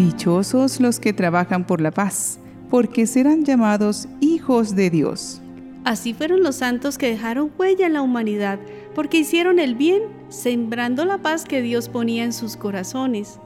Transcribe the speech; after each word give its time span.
Dichosos 0.00 0.80
los 0.80 0.98
que 0.98 1.12
trabajan 1.12 1.66
por 1.66 1.82
la 1.82 1.90
paz, 1.90 2.38
porque 2.70 3.06
serán 3.06 3.44
llamados 3.44 4.08
hijos 4.22 4.74
de 4.74 4.88
Dios. 4.88 5.42
Así 5.84 6.14
fueron 6.14 6.42
los 6.42 6.56
santos 6.56 6.96
que 6.96 7.10
dejaron 7.10 7.52
huella 7.58 7.86
en 7.86 7.92
la 7.92 8.00
humanidad, 8.00 8.58
porque 8.94 9.18
hicieron 9.18 9.58
el 9.58 9.74
bien, 9.74 10.00
sembrando 10.30 11.04
la 11.04 11.18
paz 11.18 11.44
que 11.44 11.60
Dios 11.60 11.90
ponía 11.90 12.24
en 12.24 12.32
sus 12.32 12.56
corazones. 12.56 13.38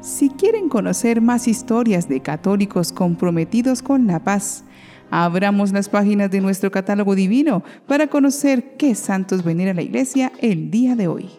Si 0.00 0.28
quieren 0.28 0.68
conocer 0.68 1.20
más 1.20 1.46
historias 1.46 2.08
de 2.08 2.20
católicos 2.20 2.90
comprometidos 2.90 3.80
con 3.80 4.08
la 4.08 4.24
paz, 4.24 4.64
abramos 5.12 5.70
las 5.70 5.88
páginas 5.88 6.32
de 6.32 6.40
nuestro 6.40 6.72
catálogo 6.72 7.14
divino 7.14 7.62
para 7.86 8.08
conocer 8.08 8.76
qué 8.76 8.96
santos 8.96 9.44
venera 9.44 9.72
la 9.72 9.82
iglesia 9.82 10.32
el 10.40 10.68
día 10.68 10.96
de 10.96 11.06
hoy. 11.06 11.30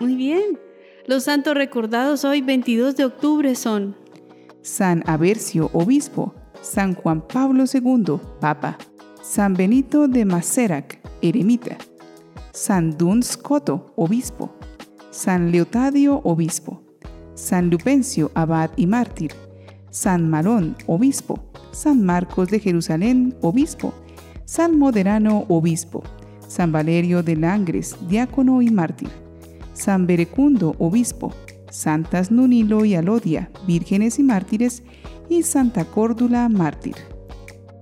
Muy 0.00 0.16
bien. 0.16 0.58
Los 1.04 1.24
santos 1.24 1.54
recordados 1.54 2.24
hoy 2.24 2.42
22 2.42 2.94
de 2.94 3.04
octubre 3.04 3.56
son 3.56 3.96
San 4.62 5.02
Aversio, 5.08 5.68
obispo, 5.72 6.32
San 6.60 6.94
Juan 6.94 7.26
Pablo 7.26 7.64
II, 7.64 8.20
papa, 8.40 8.78
San 9.20 9.54
Benito 9.54 10.06
de 10.06 10.24
Macerac, 10.24 11.00
eremita, 11.20 11.76
San 12.52 12.96
Duns 12.96 13.36
Coto, 13.36 13.92
obispo, 13.96 14.54
San 15.10 15.50
Leotadio, 15.50 16.20
obispo, 16.22 16.84
San 17.34 17.68
Lupencio, 17.68 18.30
abad 18.34 18.70
y 18.76 18.86
mártir, 18.86 19.32
San 19.90 20.30
Marón, 20.30 20.76
obispo, 20.86 21.50
San 21.72 22.04
Marcos 22.04 22.48
de 22.48 22.60
Jerusalén, 22.60 23.34
obispo, 23.40 23.92
San 24.44 24.78
Moderano, 24.78 25.46
obispo, 25.48 26.04
San 26.46 26.70
Valerio 26.70 27.24
de 27.24 27.34
Langres, 27.34 27.96
diácono 28.08 28.62
y 28.62 28.70
mártir, 28.70 29.10
San 29.72 30.06
Berecundo, 30.06 30.74
obispo, 30.78 31.32
Santas 31.70 32.30
Nunilo 32.30 32.84
y 32.84 32.94
Alodia, 32.94 33.50
vírgenes 33.66 34.18
y 34.18 34.22
mártires, 34.22 34.82
y 35.28 35.42
Santa 35.42 35.84
Córdula, 35.84 36.48
mártir. 36.48 36.96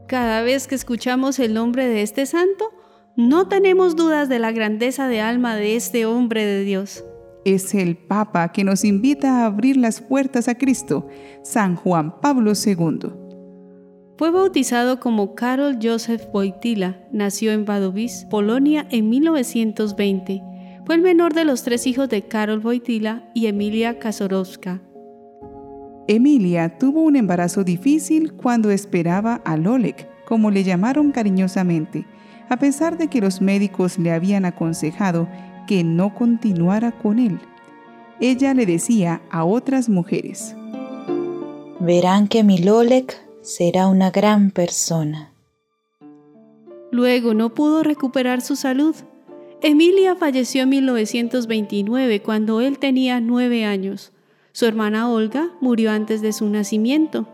Cada 0.06 0.42
vez 0.42 0.66
que 0.66 0.74
escuchamos 0.74 1.38
el 1.38 1.54
nombre 1.54 1.86
de 1.86 2.02
este 2.02 2.26
santo, 2.26 2.70
no 3.16 3.48
tenemos 3.48 3.96
dudas 3.96 4.28
de 4.28 4.38
la 4.38 4.52
grandeza 4.52 5.08
de 5.08 5.20
alma 5.20 5.56
de 5.56 5.76
este 5.76 6.06
hombre 6.06 6.44
de 6.44 6.64
Dios. 6.64 7.04
Es 7.44 7.74
el 7.74 7.96
Papa 7.96 8.52
que 8.52 8.64
nos 8.64 8.84
invita 8.84 9.40
a 9.42 9.46
abrir 9.46 9.76
las 9.76 10.00
puertas 10.00 10.46
a 10.48 10.56
Cristo, 10.56 11.08
San 11.42 11.74
Juan 11.74 12.20
Pablo 12.20 12.52
II. 12.52 13.10
Fue 14.18 14.30
bautizado 14.30 15.00
como 15.00 15.34
Karol 15.34 15.78
Joseph 15.82 16.22
Wojtyla, 16.32 17.08
nació 17.12 17.52
en 17.52 17.64
Wadowice, 17.66 18.26
Polonia 18.28 18.86
en 18.90 19.08
1920 19.08 20.42
fue 20.84 20.94
el 20.94 21.02
menor 21.02 21.34
de 21.34 21.44
los 21.44 21.62
tres 21.62 21.86
hijos 21.86 22.08
de 22.08 22.22
Karol 22.22 22.64
Wojtyla 22.64 23.30
y 23.34 23.46
Emilia 23.46 23.98
Kazorowska. 23.98 24.80
Emilia 26.08 26.78
tuvo 26.78 27.02
un 27.02 27.16
embarazo 27.16 27.62
difícil 27.62 28.32
cuando 28.32 28.70
esperaba 28.70 29.36
a 29.44 29.56
Lolek, 29.56 30.08
como 30.24 30.50
le 30.50 30.64
llamaron 30.64 31.12
cariñosamente, 31.12 32.06
a 32.48 32.58
pesar 32.58 32.98
de 32.98 33.08
que 33.08 33.20
los 33.20 33.40
médicos 33.40 33.98
le 33.98 34.10
habían 34.10 34.44
aconsejado 34.44 35.28
que 35.66 35.84
no 35.84 36.14
continuara 36.14 36.92
con 36.92 37.18
él. 37.20 37.38
Ella 38.20 38.54
le 38.54 38.66
decía 38.66 39.22
a 39.30 39.44
otras 39.44 39.88
mujeres, 39.88 40.56
Verán 41.78 42.28
que 42.28 42.42
mi 42.44 42.58
Lolek 42.58 43.16
será 43.42 43.86
una 43.86 44.10
gran 44.10 44.50
persona. 44.50 45.32
Luego 46.90 47.34
no 47.34 47.54
pudo 47.54 47.82
recuperar 47.82 48.40
su 48.40 48.56
salud 48.56 48.96
Emilia 49.62 50.16
falleció 50.16 50.62
en 50.62 50.70
1929 50.70 52.22
cuando 52.22 52.62
él 52.62 52.78
tenía 52.78 53.20
nueve 53.20 53.66
años. 53.66 54.10
Su 54.52 54.64
hermana 54.64 55.10
Olga 55.10 55.50
murió 55.60 55.90
antes 55.90 56.22
de 56.22 56.32
su 56.32 56.48
nacimiento. 56.48 57.28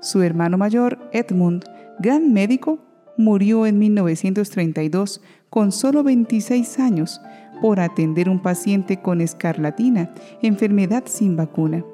Su 0.00 0.20
hermano 0.22 0.58
mayor, 0.58 0.98
Edmund, 1.12 1.64
gran 2.00 2.32
médico, 2.32 2.80
murió 3.16 3.66
en 3.66 3.78
1932 3.78 5.20
con 5.48 5.70
solo 5.70 6.02
26 6.02 6.80
años 6.80 7.20
por 7.62 7.78
atender 7.78 8.28
un 8.28 8.40
paciente 8.42 9.00
con 9.00 9.20
escarlatina, 9.20 10.12
enfermedad 10.42 11.04
sin 11.06 11.36
vacuna. 11.36 11.84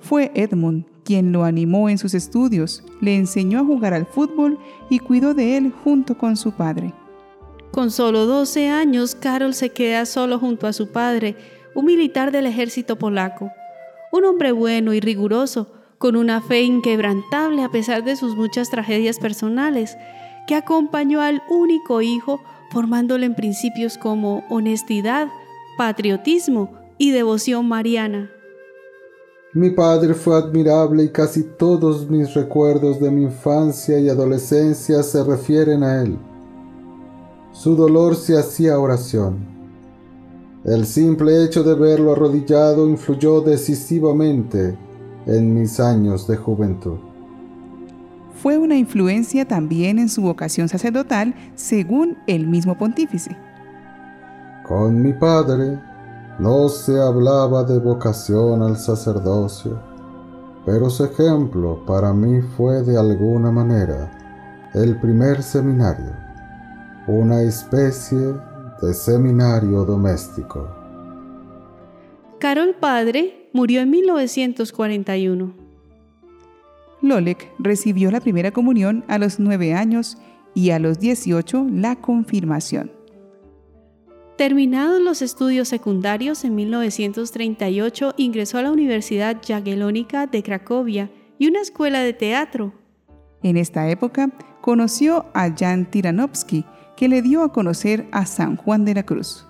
Fue 0.00 0.32
Edmund 0.34 0.86
quien 1.04 1.30
lo 1.30 1.44
animó 1.44 1.88
en 1.88 1.98
sus 1.98 2.14
estudios, 2.14 2.82
le 3.00 3.14
enseñó 3.14 3.60
a 3.60 3.64
jugar 3.64 3.94
al 3.94 4.06
fútbol 4.06 4.58
y 4.90 4.98
cuidó 4.98 5.34
de 5.34 5.56
él 5.56 5.72
junto 5.84 6.18
con 6.18 6.36
su 6.36 6.50
padre. 6.50 6.92
Con 7.76 7.90
solo 7.90 8.24
12 8.24 8.70
años, 8.70 9.14
Carol 9.14 9.52
se 9.52 9.68
queda 9.68 10.06
solo 10.06 10.38
junto 10.38 10.66
a 10.66 10.72
su 10.72 10.92
padre, 10.92 11.36
un 11.74 11.84
militar 11.84 12.32
del 12.32 12.46
ejército 12.46 12.96
polaco. 12.96 13.52
Un 14.12 14.24
hombre 14.24 14.50
bueno 14.50 14.94
y 14.94 15.00
riguroso, 15.00 15.70
con 15.98 16.16
una 16.16 16.40
fe 16.40 16.62
inquebrantable 16.62 17.62
a 17.62 17.68
pesar 17.68 18.02
de 18.02 18.16
sus 18.16 18.34
muchas 18.34 18.70
tragedias 18.70 19.18
personales, 19.18 19.98
que 20.46 20.54
acompañó 20.54 21.20
al 21.20 21.42
único 21.50 22.00
hijo 22.00 22.40
formándole 22.70 23.26
en 23.26 23.34
principios 23.34 23.98
como 23.98 24.46
honestidad, 24.48 25.28
patriotismo 25.76 26.70
y 26.96 27.10
devoción 27.10 27.68
mariana. 27.68 28.30
Mi 29.52 29.68
padre 29.68 30.14
fue 30.14 30.34
admirable 30.34 31.04
y 31.04 31.08
casi 31.10 31.42
todos 31.42 32.08
mis 32.08 32.32
recuerdos 32.32 33.00
de 33.00 33.10
mi 33.10 33.24
infancia 33.24 33.98
y 33.98 34.08
adolescencia 34.08 35.02
se 35.02 35.22
refieren 35.22 35.84
a 35.84 36.00
él. 36.00 36.18
Su 37.58 37.74
dolor 37.74 38.16
se 38.16 38.38
hacía 38.38 38.78
oración. 38.78 39.38
El 40.62 40.84
simple 40.84 41.42
hecho 41.42 41.64
de 41.64 41.74
verlo 41.74 42.12
arrodillado 42.12 42.86
influyó 42.86 43.40
decisivamente 43.40 44.76
en 45.24 45.54
mis 45.54 45.80
años 45.80 46.28
de 46.28 46.36
juventud. 46.36 46.98
Fue 48.42 48.58
una 48.58 48.76
influencia 48.76 49.48
también 49.48 49.98
en 49.98 50.10
su 50.10 50.20
vocación 50.20 50.68
sacerdotal, 50.68 51.34
según 51.54 52.18
el 52.26 52.46
mismo 52.46 52.76
pontífice. 52.76 53.34
Con 54.68 55.00
mi 55.00 55.14
padre 55.14 55.80
no 56.38 56.68
se 56.68 57.00
hablaba 57.00 57.64
de 57.64 57.78
vocación 57.78 58.60
al 58.60 58.76
sacerdocio, 58.76 59.80
pero 60.66 60.90
su 60.90 61.06
ejemplo 61.06 61.82
para 61.86 62.12
mí 62.12 62.42
fue 62.42 62.82
de 62.82 62.98
alguna 62.98 63.50
manera 63.50 64.10
el 64.74 65.00
primer 65.00 65.42
seminario 65.42 66.25
una 67.06 67.42
especie 67.42 68.34
de 68.82 68.92
seminario 68.92 69.84
doméstico. 69.84 70.68
Carol 72.38 72.74
Padre 72.74 73.48
murió 73.52 73.80
en 73.80 73.90
1941. 73.90 75.54
Lolek 77.02 77.52
recibió 77.58 78.10
la 78.10 78.20
primera 78.20 78.50
comunión 78.50 79.04
a 79.08 79.18
los 79.18 79.38
nueve 79.38 79.72
años 79.72 80.18
y 80.54 80.70
a 80.70 80.78
los 80.78 80.98
18 80.98 81.66
la 81.70 81.96
confirmación. 81.96 82.90
Terminados 84.36 85.00
los 85.00 85.22
estudios 85.22 85.68
secundarios 85.68 86.44
en 86.44 86.54
1938 86.56 88.14
ingresó 88.18 88.58
a 88.58 88.62
la 88.62 88.72
Universidad 88.72 89.40
Jagiellónica 89.46 90.26
de 90.26 90.42
Cracovia 90.42 91.10
y 91.38 91.48
una 91.48 91.60
escuela 91.60 92.00
de 92.00 92.12
teatro. 92.12 92.74
En 93.42 93.56
esta 93.56 93.88
época 93.88 94.30
conoció 94.60 95.26
a 95.32 95.54
Jan 95.56 95.90
Tiranovsky, 95.90 96.66
que 96.96 97.08
le 97.08 97.22
dio 97.22 97.42
a 97.42 97.52
conocer 97.52 98.06
a 98.10 98.26
San 98.26 98.56
Juan 98.56 98.84
de 98.84 98.94
la 98.94 99.04
Cruz. 99.04 99.46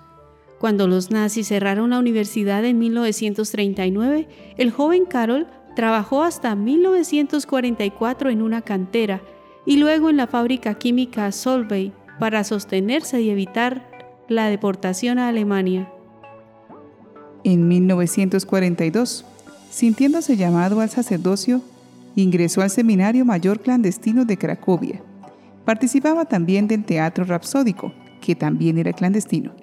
Cuando 0.59 0.87
los 0.87 1.11
nazis 1.11 1.47
cerraron 1.47 1.91
la 1.91 1.99
universidad 1.99 2.65
en 2.65 2.79
1939, 2.79 4.27
el 4.57 4.71
joven 4.71 5.05
Carol 5.05 5.47
trabajó 5.75 6.23
hasta 6.23 6.55
1944 6.55 8.29
en 8.31 8.41
una 8.41 8.61
cantera 8.63 9.21
y 9.65 9.77
luego 9.77 10.09
en 10.09 10.17
la 10.17 10.27
fábrica 10.27 10.73
química 10.73 11.31
Solvay 11.31 11.93
para 12.19 12.43
sostenerse 12.43 13.21
y 13.21 13.29
evitar 13.29 13.87
la 14.27 14.49
deportación 14.49 15.19
a 15.19 15.27
Alemania. 15.27 15.91
En 17.43 17.67
1942, 17.67 19.25
sintiéndose 19.69 20.35
llamado 20.35 20.81
al 20.81 20.89
sacerdocio, 20.89 21.61
ingresó 22.15 22.61
al 22.61 22.71
Seminario 22.71 23.23
Mayor 23.23 23.59
Clandestino 23.59 24.25
de 24.25 24.37
Cracovia 24.37 25.01
Participaba 25.67 26.23
también 26.23 26.69
del 26.69 26.85
teatro 26.85 27.25
rapsódico, 27.25 27.91
que 28.21 28.35
también 28.35 28.77
era 28.77 28.93
clandestino. 28.93 29.53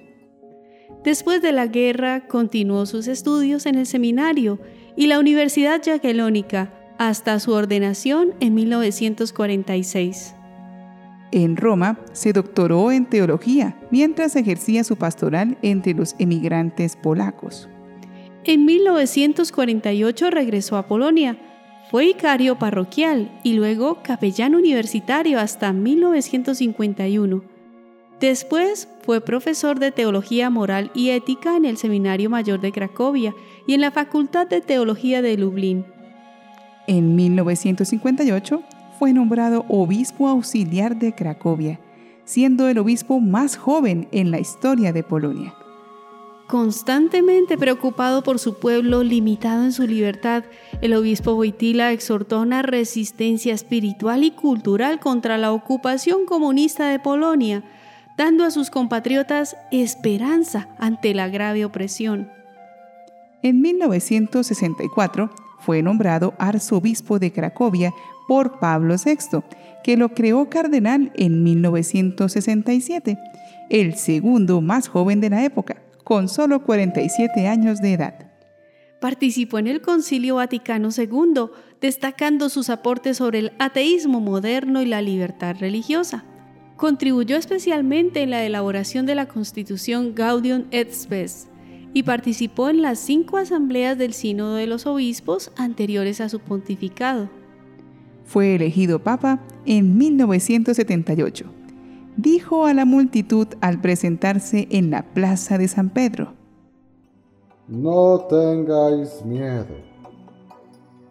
Después 1.03 1.41
de 1.41 1.51
la 1.51 1.67
guerra 1.67 2.27
continuó 2.27 2.85
sus 2.85 3.09
estudios 3.09 3.65
en 3.65 3.77
el 3.77 3.87
seminario 3.87 4.61
y 4.99 5.07
la 5.07 5.19
Universidad 5.19 5.81
Jagiellónica 5.83 6.75
hasta 6.99 7.41
su 7.41 7.53
ordenación 7.53 8.35
en 8.41 8.53
1946. 8.53 10.35
En 11.33 11.57
Roma 11.57 11.99
se 12.13 12.35
doctoró 12.35 12.93
en 12.93 13.07
teología 13.07 13.75
mientras 13.91 14.37
ejercía 14.37 14.85
su 14.85 14.97
pastoral 14.97 15.57
entre 15.63 15.95
los 15.95 16.17
emigrantes 16.19 16.97
polacos. 16.97 17.67
En 18.45 18.67
1948 18.67 20.31
regresó 20.31 20.77
a 20.77 20.87
Polonia 20.87 21.39
fue 21.95 22.07
vicario 22.07 22.59
parroquial 22.59 23.31
y 23.45 23.53
luego 23.53 24.03
capellán 24.03 24.57
universitario 24.57 25.39
hasta 25.39 25.73
1951. 25.73 27.45
Después 28.19 28.89
fue 29.03 29.21
profesor 29.21 29.79
de 29.79 29.93
Teología 29.93 30.51
Moral 30.51 30.91
y 30.93 31.11
Ética 31.11 31.57
en 31.57 31.65
el 31.65 31.77
Seminario 31.77 32.29
Mayor 32.31 32.61
de 32.61 32.73
Cracovia 32.73 33.33
y 33.69 33.75
en 33.75 33.81
la 33.81 33.93
Facultad 33.93 34.49
de 34.49 34.61
Teología 34.61 35.23
de 35.23 35.37
Lublin. 35.37 35.87
En 36.89 37.15
1958 37.15 38.65
fue 38.99 39.13
nombrado 39.13 39.65
obispo 39.69 40.27
auxiliar 40.27 40.99
de 40.99 41.15
Cracovia, 41.15 41.79
siendo 42.25 42.69
el 42.69 42.79
obispo 42.79 43.21
más 43.21 43.57
joven 43.57 44.09
en 44.11 44.33
la 44.33 44.41
historia 44.41 44.93
de 44.93 45.05
Polonia. 45.05 45.55
Constantemente 46.47 47.57
preocupado 47.57 48.23
por 48.23 48.39
su 48.39 48.59
pueblo 48.59 49.03
limitado 49.03 49.65
en 49.65 49.73
su 49.73 49.87
libertad, 49.87 50.45
el 50.83 50.93
obispo 50.93 51.33
Wojtyla 51.33 51.93
exhortó 51.93 52.43
una 52.43 52.61
resistencia 52.61 53.55
espiritual 53.55 54.25
y 54.25 54.31
cultural 54.31 55.01
contra 55.01 55.39
la 55.39 55.53
ocupación 55.53 56.27
comunista 56.27 56.89
de 56.91 56.99
Polonia, 56.99 57.65
dando 58.19 58.45
a 58.45 58.51
sus 58.51 58.69
compatriotas 58.69 59.57
esperanza 59.73 60.69
ante 60.79 61.15
la 61.15 61.29
grave 61.29 61.65
opresión. 61.65 62.31
En 63.43 63.63
1964 63.63 65.31
fue 65.61 65.83
nombrado 65.83 66.35
arzobispo 66.39 67.19
de 67.19 67.33
Cracovia 67.33 67.95
por 68.29 68.59
Pablo 68.59 68.97
VI, 69.03 69.41
que 69.83 69.97
lo 69.97 70.11
creó 70.11 70.51
cardenal 70.51 71.11
en 71.15 71.43
1967, 71.43 73.19
el 73.71 73.95
segundo 73.95 74.61
más 74.61 74.89
joven 74.89 75.23
de 75.23 75.31
la 75.31 75.43
época 75.43 75.84
con 76.05 76.29
solo 76.29 76.63
47 76.63 77.49
años 77.49 77.81
de 77.81 77.95
edad. 77.95 78.31
Participó 79.01 79.59
en 79.59 79.67
el 79.67 79.81
Concilio 79.81 80.37
Vaticano 80.37 80.91
II, 80.97 81.47
destacando 81.81 82.49
sus 82.49 82.71
aportes 82.71 83.17
sobre 83.17 83.41
el 83.41 83.53
ateísmo 83.59 84.21
moderno 84.21 84.81
y 84.81 84.87
la 84.87 85.03
libertad 85.03 85.57
religiosa. 85.59 86.25
Contribuyó 86.77 87.37
especialmente 87.37 88.23
en 88.23 88.31
la 88.31 88.45
elaboración 88.45 89.07
de 89.07 89.15
la 89.15 89.27
Constitución 89.27 90.15
Gaudium 90.15 90.65
et 90.71 90.93
Spes 90.93 91.49
y 91.93 92.03
participó 92.03 92.69
en 92.69 92.83
las 92.83 92.99
cinco 92.99 93.37
asambleas 93.37 93.97
del 93.97 94.13
Sínodo 94.13 94.57
de 94.57 94.67
los 94.67 94.87
Obispos 94.87 95.53
anteriores 95.57 96.21
a 96.21 96.29
su 96.29 96.41
pontificado. 96.41 97.29
Fue 98.25 98.55
elegido 98.55 99.03
papa 99.03 99.41
en 99.67 99.97
1978 99.97 101.64
dijo 102.17 102.67
a 102.67 102.75
la 102.75 102.85
multitud 102.85 103.49
al 103.61 103.81
presentarse 103.81 104.69
en 104.71 104.91
la 104.91 105.03
plaza 105.03 105.59
de 105.59 105.69
San 105.69 105.91
Pedro. 105.91 106.35
No 107.69 108.21
tengáis 108.29 109.25
miedo. 109.25 109.75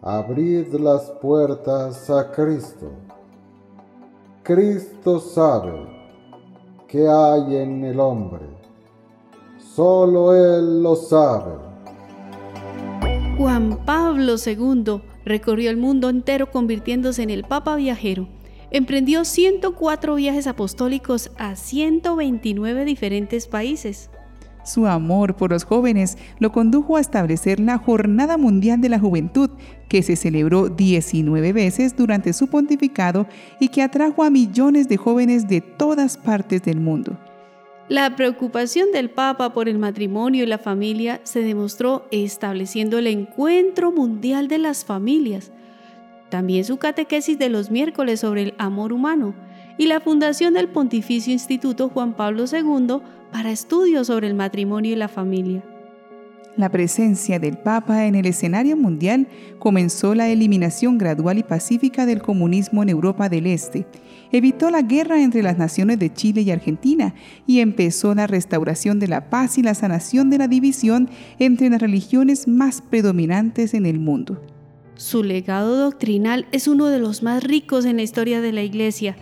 Abrid 0.02 0.72
las 0.74 1.10
puertas 1.22 2.08
a 2.10 2.30
Cristo. 2.30 2.92
Cristo 4.42 5.18
sabe 5.18 5.72
qué 6.86 7.08
hay 7.08 7.56
en 7.56 7.84
el 7.84 7.98
hombre. 7.98 8.44
Solo 9.58 10.34
Él 10.34 10.82
lo 10.82 10.94
sabe. 10.94 11.54
Juan 13.38 13.78
Pablo 13.84 14.34
II 14.44 15.02
recorrió 15.24 15.70
el 15.70 15.76
mundo 15.76 16.08
entero 16.08 16.50
convirtiéndose 16.50 17.22
en 17.22 17.30
el 17.30 17.42
Papa 17.42 17.74
viajero 17.74 18.28
emprendió 18.74 19.24
104 19.24 20.16
viajes 20.16 20.48
apostólicos 20.48 21.30
a 21.38 21.54
129 21.54 22.84
diferentes 22.84 23.46
países. 23.46 24.10
Su 24.64 24.88
amor 24.88 25.36
por 25.36 25.52
los 25.52 25.62
jóvenes 25.62 26.18
lo 26.40 26.50
condujo 26.50 26.96
a 26.96 27.00
establecer 27.00 27.60
la 27.60 27.78
Jornada 27.78 28.36
Mundial 28.36 28.80
de 28.80 28.88
la 28.88 28.98
Juventud, 28.98 29.50
que 29.88 30.02
se 30.02 30.16
celebró 30.16 30.70
19 30.70 31.52
veces 31.52 31.96
durante 31.96 32.32
su 32.32 32.48
pontificado 32.48 33.28
y 33.60 33.68
que 33.68 33.80
atrajo 33.80 34.24
a 34.24 34.30
millones 34.30 34.88
de 34.88 34.96
jóvenes 34.96 35.46
de 35.46 35.60
todas 35.60 36.16
partes 36.16 36.62
del 36.62 36.80
mundo. 36.80 37.16
La 37.88 38.16
preocupación 38.16 38.90
del 38.90 39.08
Papa 39.08 39.52
por 39.52 39.68
el 39.68 39.78
matrimonio 39.78 40.42
y 40.42 40.46
la 40.46 40.58
familia 40.58 41.20
se 41.22 41.42
demostró 41.42 42.08
estableciendo 42.10 42.98
el 42.98 43.06
Encuentro 43.06 43.92
Mundial 43.92 44.48
de 44.48 44.58
las 44.58 44.84
Familias, 44.84 45.52
también 46.30 46.64
su 46.64 46.78
catequesis 46.78 47.38
de 47.38 47.48
los 47.48 47.70
miércoles 47.70 48.20
sobre 48.20 48.42
el 48.42 48.54
amor 48.58 48.92
humano 48.92 49.34
y 49.78 49.86
la 49.86 50.00
fundación 50.00 50.54
del 50.54 50.68
Pontificio 50.68 51.32
Instituto 51.32 51.88
Juan 51.88 52.14
Pablo 52.14 52.44
II 52.50 53.00
para 53.32 53.50
estudios 53.50 54.06
sobre 54.06 54.28
el 54.28 54.34
matrimonio 54.34 54.92
y 54.92 54.96
la 54.96 55.08
familia. 55.08 55.62
La 56.56 56.68
presencia 56.68 57.40
del 57.40 57.58
Papa 57.58 58.06
en 58.06 58.14
el 58.14 58.26
escenario 58.26 58.76
mundial 58.76 59.26
comenzó 59.58 60.14
la 60.14 60.28
eliminación 60.28 60.98
gradual 60.98 61.38
y 61.38 61.42
pacífica 61.42 62.06
del 62.06 62.22
comunismo 62.22 62.84
en 62.84 62.90
Europa 62.90 63.28
del 63.28 63.48
Este, 63.48 63.88
evitó 64.30 64.70
la 64.70 64.82
guerra 64.82 65.20
entre 65.20 65.42
las 65.42 65.58
naciones 65.58 65.98
de 65.98 66.12
Chile 66.12 66.42
y 66.42 66.52
Argentina 66.52 67.12
y 67.44 67.58
empezó 67.58 68.14
la 68.14 68.28
restauración 68.28 69.00
de 69.00 69.08
la 69.08 69.30
paz 69.30 69.58
y 69.58 69.62
la 69.62 69.74
sanación 69.74 70.30
de 70.30 70.38
la 70.38 70.46
división 70.46 71.10
entre 71.40 71.70
las 71.70 71.80
religiones 71.80 72.46
más 72.46 72.82
predominantes 72.82 73.74
en 73.74 73.84
el 73.84 73.98
mundo. 73.98 74.40
Su 74.96 75.24
legado 75.24 75.76
doctrinal 75.76 76.46
es 76.52 76.68
uno 76.68 76.86
de 76.86 77.00
los 77.00 77.22
más 77.24 77.42
ricos 77.42 77.84
en 77.84 77.96
la 77.96 78.02
historia 78.02 78.40
de 78.40 78.52
la 78.52 78.62
Iglesia. 78.62 79.16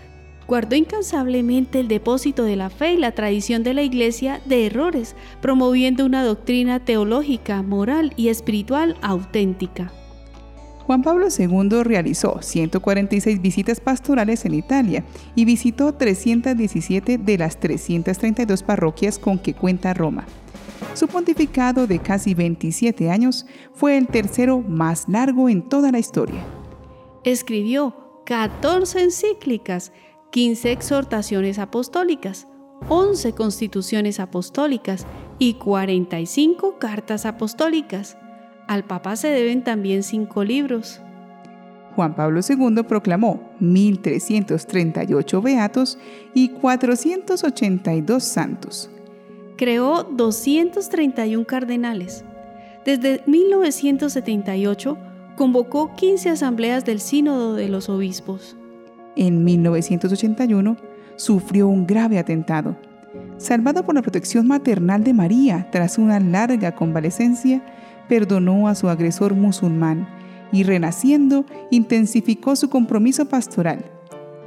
Guardó 0.47 0.77
incansablemente 0.77 1.81
el 1.81 1.89
depósito 1.89 2.45
de 2.45 2.57
la 2.57 2.69
fe 2.69 2.93
y 2.93 2.97
la 2.99 3.13
tradición 3.13 3.63
de 3.63 3.73
la 3.73 3.83
Iglesia 3.83 4.43
de 4.45 4.67
errores, 4.67 5.17
promoviendo 5.41 6.05
una 6.05 6.25
doctrina 6.25 6.85
teológica, 6.85 7.63
moral 7.63 8.13
y 8.17 8.29
espiritual 8.29 8.97
auténtica. 9.01 9.93
Juan 10.81 11.03
Pablo 11.03 11.29
II 11.37 11.85
realizó 11.85 12.43
146 12.43 13.41
visitas 13.41 13.81
pastorales 13.81 14.45
en 14.45 14.55
Italia 14.55 15.05
y 15.35 15.47
visitó 15.47 15.95
317 15.95 17.17
de 17.17 17.39
las 17.39 17.59
332 17.61 18.63
parroquias 18.63 19.19
con 19.19 19.39
que 19.39 19.55
cuenta 19.55 19.95
Roma. 19.95 20.27
Su 20.95 21.09
pontificado 21.09 21.87
de 21.87 21.99
casi 21.99 22.35
27 22.35 23.11
años 23.11 23.47
fue 23.73 23.97
el 23.97 24.07
tercero 24.09 24.61
más 24.61 25.09
largo 25.09 25.49
en 25.49 25.63
toda 25.63 25.91
la 25.91 25.99
historia. 25.99 26.45
Escribió 27.25 27.97
14 28.27 29.03
encíclicas, 29.03 29.93
15 30.31 30.73
exhortaciones 30.73 31.59
apostólicas, 31.59 32.47
11 32.89 33.33
constituciones 33.33 34.21
apostólicas 34.21 35.07
y 35.39 35.55
45 35.55 36.79
cartas 36.79 37.27
apostólicas. 37.27 38.19
Al 38.69 38.85
Papa 38.85 39.17
se 39.17 39.29
deben 39.29 39.65
también 39.65 40.03
cinco 40.03 40.45
libros. 40.45 41.01
Juan 41.97 42.15
Pablo 42.15 42.41
II 42.47 42.83
proclamó 42.85 43.51
1.338 43.61 45.43
beatos 45.43 45.99
y 46.35 46.49
482 46.51 48.25
santos 48.25 48.91
creó 49.57 50.05
231 50.05 51.45
cardenales. 51.45 52.25
Desde 52.85 53.23
1978 53.27 54.99
convocó 55.37 55.95
15 55.95 56.31
asambleas 56.31 56.85
del 56.85 57.01
Sínodo 57.01 57.55
de 57.55 57.69
los 57.69 57.89
Obispos. 57.89 58.57
En 59.17 59.45
1981 59.45 60.77
sufrió 61.17 61.69
un 61.69 61.87
grave 61.87 62.19
atentado. 62.19 62.77
Salvado 63.37 63.85
por 63.85 63.95
la 63.95 64.03
protección 64.03 64.47
maternal 64.47 65.05
de 65.05 65.13
María 65.15 65.69
tras 65.71 65.99
una 65.99 66.19
larga 66.19 66.75
convalecencia, 66.75 67.63
perdonó 68.09 68.69
a 68.69 68.75
su 68.75 68.89
agresor 68.89 69.35
musulmán 69.35 70.09
y 70.51 70.65
renaciendo 70.65 71.45
intensificó 71.71 72.57
su 72.57 72.69
compromiso 72.69 73.27
pastoral 73.27 73.92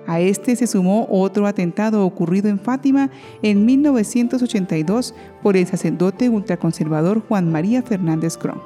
a 0.07 0.19
este 0.19 0.55
se 0.55 0.67
sumó 0.67 1.07
otro 1.09 1.47
atentado 1.47 2.05
ocurrido 2.05 2.49
en 2.49 2.59
Fátima 2.59 3.09
en 3.41 3.65
1982 3.65 5.13
por 5.41 5.57
el 5.57 5.65
sacerdote 5.67 6.29
ultraconservador 6.29 7.21
Juan 7.27 7.51
María 7.51 7.81
Fernández 7.81 8.37
Crom. 8.37 8.59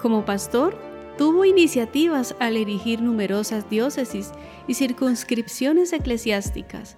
Como 0.00 0.24
pastor, 0.24 0.78
tuvo 1.18 1.44
iniciativas 1.44 2.36
al 2.38 2.56
erigir 2.56 3.00
numerosas 3.00 3.68
diócesis 3.68 4.32
y 4.68 4.74
circunscripciones 4.74 5.92
eclesiásticas, 5.92 6.96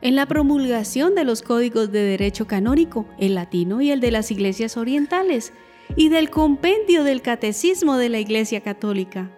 en 0.00 0.14
la 0.14 0.26
promulgación 0.26 1.14
de 1.14 1.24
los 1.24 1.42
códigos 1.42 1.90
de 1.90 2.02
derecho 2.02 2.46
canónico, 2.46 3.06
el 3.18 3.34
latino 3.34 3.80
y 3.80 3.90
el 3.90 4.00
de 4.00 4.12
las 4.12 4.30
iglesias 4.30 4.76
orientales, 4.76 5.52
y 5.96 6.08
del 6.08 6.30
compendio 6.30 7.02
del 7.02 7.22
catecismo 7.22 7.96
de 7.96 8.08
la 8.08 8.18
Iglesia 8.18 8.60
Católica. 8.60 9.30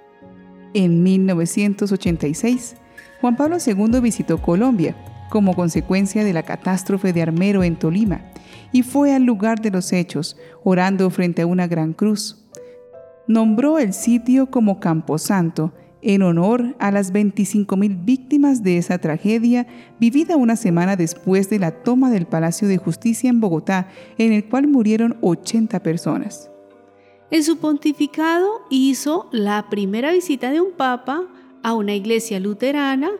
En 0.74 1.02
1986, 1.02 2.76
Juan 3.20 3.36
Pablo 3.36 3.58
II 3.64 4.00
visitó 4.00 4.40
Colombia 4.40 4.96
como 5.30 5.54
consecuencia 5.54 6.24
de 6.24 6.32
la 6.32 6.42
catástrofe 6.42 7.12
de 7.12 7.22
Armero 7.22 7.62
en 7.62 7.76
Tolima 7.76 8.22
y 8.72 8.82
fue 8.82 9.14
al 9.14 9.24
lugar 9.24 9.60
de 9.60 9.70
los 9.70 9.92
hechos, 9.92 10.36
orando 10.64 11.10
frente 11.10 11.42
a 11.42 11.46
una 11.46 11.66
gran 11.66 11.92
cruz. 11.92 12.44
Nombró 13.26 13.78
el 13.78 13.92
sitio 13.92 14.50
como 14.50 14.80
Camposanto 14.80 15.72
en 16.02 16.22
honor 16.22 16.74
a 16.78 16.90
las 16.90 17.12
25.000 17.12 18.04
víctimas 18.04 18.62
de 18.62 18.78
esa 18.78 18.98
tragedia 18.98 19.66
vivida 19.98 20.36
una 20.36 20.56
semana 20.56 20.96
después 20.96 21.50
de 21.50 21.58
la 21.58 21.82
toma 21.82 22.10
del 22.10 22.26
Palacio 22.26 22.68
de 22.68 22.78
Justicia 22.78 23.28
en 23.28 23.40
Bogotá, 23.40 23.88
en 24.16 24.32
el 24.32 24.48
cual 24.48 24.66
murieron 24.66 25.18
80 25.20 25.82
personas. 25.82 26.50
En 27.30 27.44
su 27.44 27.58
pontificado 27.58 28.48
hizo 28.70 29.28
la 29.30 29.68
primera 29.68 30.10
visita 30.10 30.50
de 30.50 30.60
un 30.60 30.72
papa 30.72 31.28
a 31.62 31.74
una 31.74 31.94
iglesia 31.94 32.40
luterana, 32.40 33.10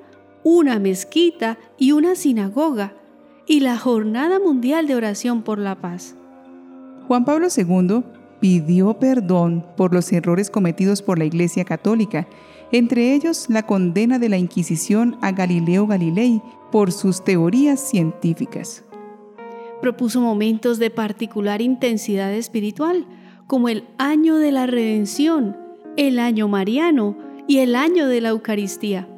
una 0.43 0.79
mezquita 0.79 1.59
y 1.79 1.93
una 1.93 2.15
sinagoga, 2.15 2.95
y 3.47 3.61
la 3.61 3.77
Jornada 3.79 4.39
Mundial 4.39 4.87
de 4.87 4.95
Oración 4.95 5.43
por 5.43 5.59
la 5.59 5.81
Paz. 5.81 6.15
Juan 7.09 7.25
Pablo 7.25 7.49
II 7.55 8.05
pidió 8.41 8.95
perdón 8.95 9.67
por 9.77 9.93
los 9.93 10.13
errores 10.13 10.51
cometidos 10.51 11.03
por 11.03 11.19
la 11.19 11.25
Iglesia 11.25 11.65
Católica, 11.65 12.27
entre 12.73 13.15
ellos 13.15 13.47
la 13.49 13.65
condena 13.65 14.19
de 14.19 14.29
la 14.29 14.39
Inquisición 14.39 15.19
a 15.21 15.33
Galileo 15.33 15.87
Galilei 15.87 16.41
por 16.71 16.93
sus 16.93 17.25
teorías 17.25 17.81
científicas. 17.81 18.85
Propuso 19.81 20.21
momentos 20.21 20.79
de 20.79 20.91
particular 20.91 21.61
intensidad 21.61 22.33
espiritual, 22.33 23.07
como 23.47 23.69
el 23.69 23.85
año 23.99 24.37
de 24.37 24.53
la 24.53 24.67
redención, 24.67 25.57
el 25.97 26.19
año 26.19 26.47
mariano 26.47 27.17
y 27.51 27.59
el 27.59 27.75
año 27.75 28.07
de 28.07 28.21
la 28.21 28.29
Eucaristía. 28.29 29.09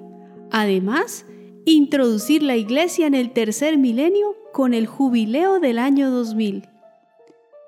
Además, 0.51 1.27
introducir 1.67 2.43
la 2.43 2.57
Iglesia 2.57 3.07
en 3.07 3.12
el 3.12 3.35
tercer 3.35 3.77
milenio 3.77 4.35
con 4.55 4.73
el 4.73 4.87
jubileo 4.87 5.61
del 5.61 5.79
año 5.79 6.11
2000. 6.11 6.67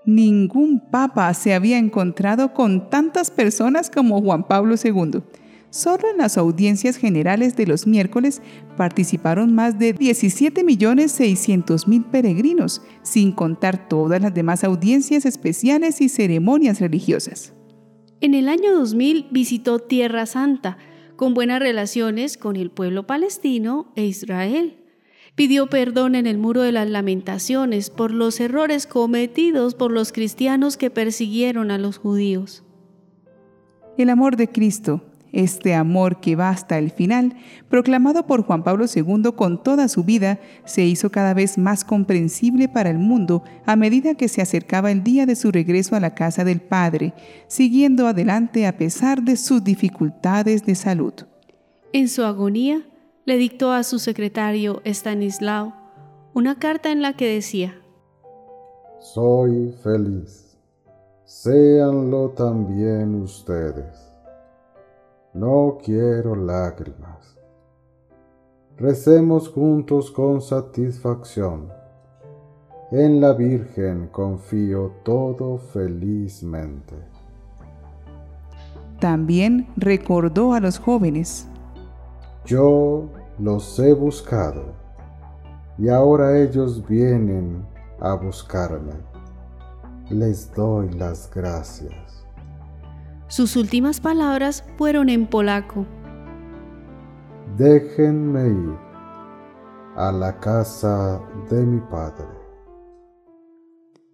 Ningún 0.07 0.81
papa 0.81 1.35
se 1.35 1.53
había 1.53 1.77
encontrado 1.77 2.55
con 2.55 2.89
tantas 2.89 3.31
personas 3.31 3.91
como 3.91 4.23
Juan 4.23 4.49
Pablo 4.49 4.77
II. 4.83 5.21
Solo 5.69 6.11
en 6.11 6.17
las 6.17 6.39
audiencias 6.39 6.97
generales 6.97 7.57
de 7.57 7.67
los 7.67 7.87
miércoles 7.87 8.41
participaron 8.79 9.55
más 9.55 9.79
de 9.79 9.95
17.600.000 9.95 12.11
peregrinos, 12.11 12.81
sin 13.03 13.33
contar 13.33 13.87
todas 13.87 14.23
las 14.23 14.33
demás 14.33 14.65
audiencias 14.65 15.27
especiales 15.27 16.01
y 16.01 16.09
ceremonias 16.09 16.81
religiosas. 16.81 17.53
En 18.21 18.35
el 18.35 18.49
año 18.49 18.75
2000 18.75 19.29
visitó 19.31 19.79
Tierra 19.79 20.27
Santa, 20.27 20.79
con 21.17 21.35
buenas 21.35 21.61
relaciones 21.61 22.37
con 22.37 22.57
el 22.57 22.71
pueblo 22.71 23.07
palestino 23.07 23.93
e 23.97 24.05
Israel 24.05 24.79
pidió 25.35 25.69
perdón 25.69 26.15
en 26.15 26.27
el 26.27 26.39
muro 26.39 26.63
de 26.63 26.73
las 26.73 26.89
lamentaciones 26.89 27.91
por 27.91 28.13
los 28.13 28.39
errores 28.41 28.87
cometidos 28.87 29.75
por 29.75 29.91
los 29.91 30.13
cristianos 30.13 30.77
que 30.77 30.91
persiguieron 30.91 31.71
a 31.71 31.79
los 31.79 31.99
judíos. 31.99 32.65
El 33.99 34.11
amor 34.11 34.37
de 34.37 34.49
Cristo, 34.49 35.05
este 35.35 35.75
amor 35.75 36.21
que 36.21 36.37
va 36.37 36.51
hasta 36.51 36.79
el 36.79 36.91
final, 36.91 37.35
proclamado 37.69 38.27
por 38.27 38.45
Juan 38.45 38.63
Pablo 38.63 38.87
II 38.93 39.33
con 39.37 39.63
toda 39.63 39.89
su 39.89 40.05
vida, 40.05 40.39
se 40.65 40.85
hizo 40.85 41.11
cada 41.11 41.35
vez 41.35 41.59
más 41.59 41.85
comprensible 41.85 42.69
para 42.69 42.91
el 42.91 42.99
mundo 42.99 43.43
a 43.67 43.77
medida 43.77 44.15
que 44.15 44.29
se 44.29 44.43
acercaba 44.43 44.91
el 44.91 45.03
día 45.03 45.27
de 45.27 45.37
su 45.37 45.51
regreso 45.51 45.97
a 45.97 46.01
la 46.01 46.15
casa 46.15 46.45
del 46.45 46.61
Padre, 46.61 47.15
siguiendo 47.49 48.07
adelante 48.07 48.67
a 48.67 48.77
pesar 48.77 49.23
de 49.23 49.37
sus 49.37 49.63
dificultades 49.63 50.65
de 50.65 50.75
salud. 50.75 51.15
En 51.93 52.09
su 52.09 52.25
agonía, 52.25 52.83
le 53.25 53.37
dictó 53.37 53.73
a 53.73 53.83
su 53.83 53.99
secretario 53.99 54.83
Stanislao 54.85 55.75
una 56.35 56.59
carta 56.59 56.91
en 56.91 57.01
la 57.01 57.15
que 57.17 57.27
decía, 57.29 57.75
Soy 59.01 59.73
feliz, 59.83 60.59
séanlo 61.25 62.31
también 62.31 63.15
ustedes. 63.23 64.04
No 65.35 65.79
quiero 65.85 66.35
lágrimas. 66.35 67.37
Recemos 68.77 69.49
juntos 69.49 70.11
con 70.11 70.41
satisfacción. 70.41 71.73
En 72.91 73.21
la 73.21 73.33
Virgen 73.33 74.09
confío 74.09 74.93
todo 75.05 75.59
felizmente. 75.59 76.95
También 79.01 79.69
recordó 79.77 80.55
a 80.55 80.61
los 80.61 80.79
jóvenes 80.79 81.49
yo 82.45 83.09
los 83.39 83.79
he 83.79 83.95
buscado 83.95 84.75
y 85.79 85.89
ahora 85.89 86.39
ellos 86.39 86.87
vienen 86.87 87.67
a 88.01 88.13
buscarme. 88.15 88.93
Les 90.11 90.53
doy 90.55 90.91
las 90.91 91.31
gracias. 91.35 92.24
Sus 93.35 93.57
últimas 93.57 94.01
palabras 94.01 94.63
fueron 94.79 95.09
en 95.09 95.27
polaco. 95.27 95.85
Déjenme 97.59 98.47
ir 98.47 98.77
a 99.97 100.13
la 100.13 100.39
casa 100.39 101.21
de 101.51 101.67
mi 101.67 101.81
padre. 101.91 102.29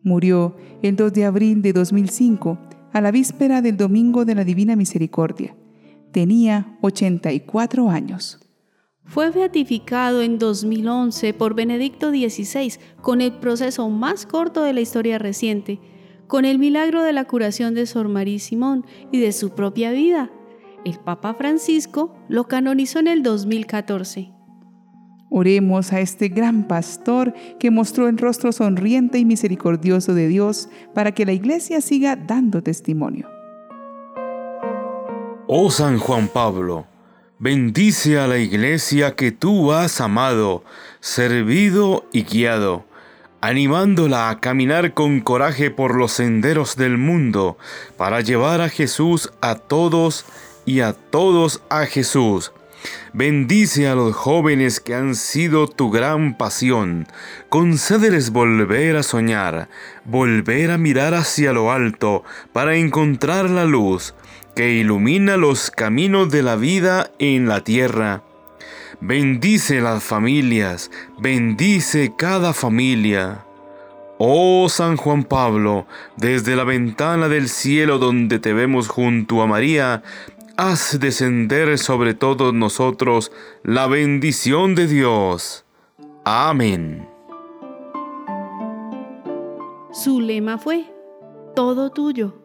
Murió 0.02 0.56
el 0.80 0.96
2 0.96 1.12
de 1.12 1.26
abril 1.26 1.60
de 1.60 1.74
2005, 1.74 2.56
a 2.94 3.00
la 3.02 3.10
víspera 3.10 3.60
del 3.60 3.76
Domingo 3.76 4.24
de 4.24 4.36
la 4.36 4.42
Divina 4.42 4.74
Misericordia 4.74 5.54
Tenía 6.12 6.78
84 6.80 7.90
años. 7.90 8.40
Fue 9.04 9.30
beatificado 9.30 10.22
en 10.22 10.38
2011 10.38 11.34
por 11.34 11.52
Benedicto 11.52 12.08
XVI 12.08 12.72
con 13.02 13.20
el 13.20 13.34
proceso 13.34 13.90
más 13.90 14.24
corto 14.24 14.62
de 14.62 14.72
la 14.72 14.80
historia 14.80 15.18
reciente, 15.18 15.78
con 16.30 16.44
el 16.44 16.60
milagro 16.60 17.02
de 17.02 17.12
la 17.12 17.24
curación 17.24 17.74
de 17.74 17.86
Sor 17.86 18.08
María 18.08 18.38
Simón 18.38 18.86
y 19.10 19.20
de 19.20 19.32
su 19.32 19.50
propia 19.50 19.90
vida. 19.90 20.30
El 20.84 21.00
Papa 21.00 21.34
Francisco 21.34 22.14
lo 22.28 22.46
canonizó 22.46 23.00
en 23.00 23.08
el 23.08 23.24
2014. 23.24 24.30
Oremos 25.28 25.92
a 25.92 26.00
este 26.00 26.28
gran 26.28 26.68
pastor 26.68 27.34
que 27.58 27.72
mostró 27.72 28.08
el 28.08 28.16
rostro 28.16 28.52
sonriente 28.52 29.18
y 29.18 29.24
misericordioso 29.24 30.14
de 30.14 30.28
Dios 30.28 30.68
para 30.94 31.12
que 31.12 31.26
la 31.26 31.32
iglesia 31.32 31.80
siga 31.80 32.14
dando 32.14 32.62
testimonio. 32.62 33.28
Oh 35.48 35.68
San 35.68 35.98
Juan 35.98 36.28
Pablo, 36.28 36.86
bendice 37.40 38.20
a 38.20 38.28
la 38.28 38.38
iglesia 38.38 39.16
que 39.16 39.32
tú 39.32 39.72
has 39.72 40.00
amado, 40.00 40.62
servido 41.00 42.04
y 42.12 42.22
guiado, 42.22 42.84
animándola 43.40 44.30
a 44.30 44.40
caminar 44.40 44.94
con 44.94 45.20
coraje 45.20 45.70
por 45.70 45.94
los 45.94 46.12
senderos 46.12 46.76
del 46.76 46.98
mundo 46.98 47.56
para 47.96 48.20
llevar 48.20 48.60
a 48.60 48.68
Jesús 48.68 49.32
a 49.40 49.54
todos 49.54 50.26
y 50.66 50.80
a 50.80 50.92
todos 50.92 51.62
a 51.68 51.86
Jesús. 51.86 52.52
Bendice 53.12 53.88
a 53.88 53.94
los 53.94 54.14
jóvenes 54.14 54.80
que 54.80 54.94
han 54.94 55.14
sido 55.14 55.66
tu 55.66 55.90
gran 55.90 56.36
pasión. 56.36 57.06
Concédeles 57.48 58.30
volver 58.30 58.96
a 58.96 59.02
soñar, 59.02 59.68
volver 60.04 60.70
a 60.70 60.78
mirar 60.78 61.14
hacia 61.14 61.52
lo 61.52 61.72
alto 61.72 62.24
para 62.52 62.76
encontrar 62.76 63.50
la 63.50 63.64
luz 63.64 64.14
que 64.54 64.70
ilumina 64.72 65.36
los 65.36 65.70
caminos 65.70 66.30
de 66.30 66.42
la 66.42 66.56
vida 66.56 67.10
en 67.18 67.48
la 67.48 67.62
tierra. 67.62 68.22
Bendice 69.02 69.80
las 69.80 70.04
familias, 70.04 70.90
bendice 71.18 72.12
cada 72.18 72.52
familia. 72.52 73.46
Oh 74.18 74.68
San 74.68 74.98
Juan 74.98 75.24
Pablo, 75.24 75.86
desde 76.18 76.54
la 76.54 76.64
ventana 76.64 77.28
del 77.28 77.48
cielo 77.48 77.98
donde 77.98 78.38
te 78.38 78.52
vemos 78.52 78.88
junto 78.88 79.40
a 79.40 79.46
María, 79.46 80.02
haz 80.58 81.00
descender 81.00 81.78
sobre 81.78 82.12
todos 82.12 82.52
nosotros 82.52 83.32
la 83.62 83.86
bendición 83.86 84.74
de 84.74 84.86
Dios. 84.86 85.64
Amén. 86.26 87.08
Su 89.92 90.20
lema 90.20 90.58
fue, 90.58 90.84
todo 91.56 91.90
tuyo. 91.90 92.39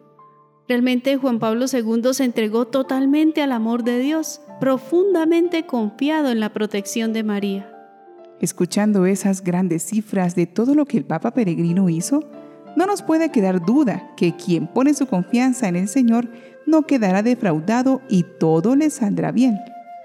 Realmente 0.68 1.16
Juan 1.16 1.38
Pablo 1.38 1.66
II 1.72 2.12
se 2.12 2.24
entregó 2.24 2.66
totalmente 2.66 3.40
al 3.40 3.52
amor 3.52 3.84
de 3.84 4.00
Dios, 4.00 4.40
profundamente 4.58 5.64
confiado 5.64 6.30
en 6.30 6.40
la 6.40 6.52
protección 6.52 7.12
de 7.12 7.22
María. 7.22 7.72
Escuchando 8.40 9.06
esas 9.06 9.44
grandes 9.44 9.84
cifras 9.84 10.34
de 10.34 10.46
todo 10.46 10.74
lo 10.74 10.84
que 10.84 10.98
el 10.98 11.04
Papa 11.04 11.32
Peregrino 11.32 11.88
hizo, 11.88 12.28
no 12.74 12.84
nos 12.84 13.02
puede 13.02 13.30
quedar 13.30 13.64
duda 13.64 14.10
que 14.16 14.34
quien 14.34 14.66
pone 14.66 14.92
su 14.92 15.06
confianza 15.06 15.68
en 15.68 15.76
el 15.76 15.88
Señor 15.88 16.28
no 16.66 16.82
quedará 16.82 17.22
defraudado 17.22 18.02
y 18.08 18.24
todo 18.24 18.74
le 18.74 18.90
saldrá 18.90 19.30
bien. 19.30 19.58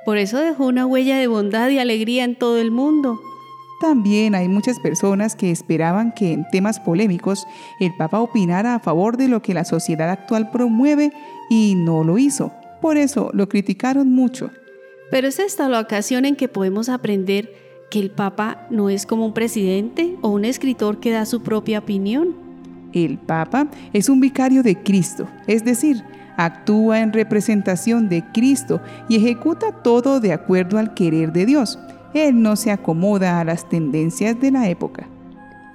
Por 0.05 0.17
eso 0.17 0.37
dejó 0.37 0.67
una 0.67 0.85
huella 0.85 1.17
de 1.17 1.27
bondad 1.27 1.69
y 1.69 1.79
alegría 1.79 2.23
en 2.23 2.37
todo 2.37 2.59
el 2.59 2.69
mundo. 2.69 3.19
También 3.81 4.35
hay 4.35 4.47
muchas 4.47 4.79
personas 4.79 5.35
que 5.35 5.49
esperaban 5.49 6.11
que 6.11 6.33
en 6.33 6.47
temas 6.51 6.79
polémicos 6.79 7.47
el 7.79 7.95
Papa 7.95 8.19
opinara 8.19 8.75
a 8.75 8.79
favor 8.79 9.17
de 9.17 9.27
lo 9.27 9.41
que 9.41 9.55
la 9.55 9.65
sociedad 9.65 10.11
actual 10.11 10.51
promueve 10.51 11.11
y 11.49 11.73
no 11.75 12.03
lo 12.03 12.19
hizo. 12.19 12.53
Por 12.79 12.97
eso 12.97 13.31
lo 13.33 13.49
criticaron 13.49 14.11
mucho. 14.11 14.51
Pero 15.09 15.27
es 15.27 15.39
esta 15.39 15.67
la 15.67 15.79
ocasión 15.79 16.25
en 16.25 16.35
que 16.35 16.47
podemos 16.47 16.89
aprender 16.89 17.51
que 17.89 17.99
el 17.99 18.11
Papa 18.11 18.67
no 18.69 18.91
es 18.91 19.07
como 19.07 19.25
un 19.25 19.33
presidente 19.33 20.15
o 20.21 20.29
un 20.29 20.45
escritor 20.45 20.99
que 20.99 21.09
da 21.09 21.25
su 21.25 21.41
propia 21.41 21.79
opinión. 21.79 22.35
El 22.93 23.17
Papa 23.17 23.67
es 23.93 24.09
un 24.09 24.19
vicario 24.19 24.61
de 24.61 24.77
Cristo, 24.77 25.27
es 25.47 25.65
decir, 25.65 26.03
actúa 26.37 26.99
en 26.99 27.13
representación 27.13 28.09
de 28.09 28.23
Cristo 28.31 28.79
y 29.09 29.15
ejecuta 29.15 29.71
todo 29.71 30.19
de 30.19 30.33
acuerdo 30.33 30.77
al 30.77 30.93
querer 30.93 31.33
de 31.33 31.47
Dios. 31.47 31.79
Él 32.13 32.41
no 32.41 32.55
se 32.55 32.71
acomoda 32.71 33.39
a 33.39 33.43
las 33.43 33.67
tendencias 33.69 34.39
de 34.39 34.51
la 34.51 34.69
época. 34.69 35.07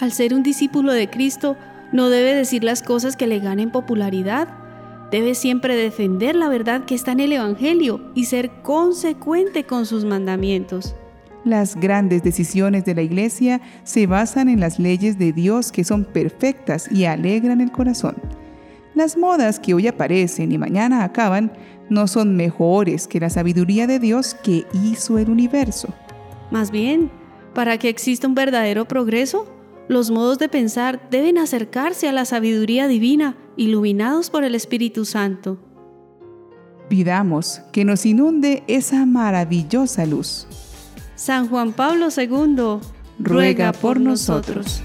Al 0.00 0.12
ser 0.12 0.34
un 0.34 0.42
discípulo 0.42 0.92
de 0.92 1.08
Cristo, 1.08 1.56
no 1.92 2.10
debe 2.10 2.34
decir 2.34 2.64
las 2.64 2.82
cosas 2.82 3.16
que 3.16 3.26
le 3.26 3.38
ganen 3.38 3.70
popularidad. 3.70 4.48
Debe 5.10 5.34
siempre 5.34 5.76
defender 5.76 6.34
la 6.36 6.48
verdad 6.48 6.84
que 6.84 6.94
está 6.94 7.12
en 7.12 7.20
el 7.20 7.32
Evangelio 7.32 8.00
y 8.14 8.24
ser 8.24 8.50
consecuente 8.62 9.64
con 9.64 9.86
sus 9.86 10.04
mandamientos. 10.04 10.94
Las 11.44 11.76
grandes 11.76 12.24
decisiones 12.24 12.84
de 12.84 12.96
la 12.96 13.02
Iglesia 13.02 13.60
se 13.84 14.08
basan 14.08 14.48
en 14.48 14.58
las 14.58 14.80
leyes 14.80 15.16
de 15.16 15.32
Dios 15.32 15.70
que 15.70 15.84
son 15.84 16.04
perfectas 16.04 16.90
y 16.90 17.04
alegran 17.04 17.60
el 17.60 17.70
corazón. 17.70 18.16
Las 18.96 19.16
modas 19.16 19.60
que 19.60 19.72
hoy 19.72 19.86
aparecen 19.86 20.50
y 20.50 20.58
mañana 20.58 21.04
acaban 21.04 21.52
no 21.88 22.08
son 22.08 22.34
mejores 22.34 23.06
que 23.06 23.20
la 23.20 23.30
sabiduría 23.30 23.86
de 23.86 24.00
Dios 24.00 24.34
que 24.34 24.66
hizo 24.72 25.18
el 25.18 25.30
universo. 25.30 25.94
Más 26.50 26.70
bien, 26.70 27.10
para 27.54 27.78
que 27.78 27.88
exista 27.88 28.26
un 28.26 28.34
verdadero 28.34 28.86
progreso, 28.86 29.46
los 29.88 30.10
modos 30.10 30.38
de 30.38 30.48
pensar 30.48 31.08
deben 31.10 31.38
acercarse 31.38 32.08
a 32.08 32.12
la 32.12 32.24
sabiduría 32.24 32.88
divina, 32.88 33.36
iluminados 33.56 34.30
por 34.30 34.44
el 34.44 34.54
Espíritu 34.54 35.04
Santo. 35.04 35.58
Pidamos 36.88 37.62
que 37.72 37.84
nos 37.84 38.06
inunde 38.06 38.62
esa 38.66 39.06
maravillosa 39.06 40.06
luz. 40.06 40.46
San 41.14 41.48
Juan 41.48 41.72
Pablo 41.72 42.08
II 42.16 42.80
ruega 43.18 43.72
por 43.72 44.00
nosotros. 44.00 44.82